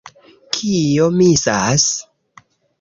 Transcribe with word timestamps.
Kio 0.57 1.11
misas? 1.19 1.87